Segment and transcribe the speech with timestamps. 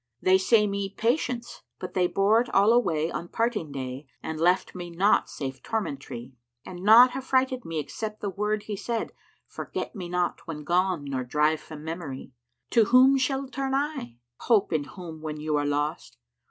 [0.19, 4.39] They say me, 'Patience!' But they bore it all away: * On parting day, and
[4.39, 6.33] left me naught save tormentry.
[6.65, 11.05] And naught affrighted me except the word he said, * 'Forget me not when gone
[11.05, 12.33] nor drive from memory.'
[12.71, 14.17] To whom shall turn I?
[14.37, 16.17] hope in whom when you are lost?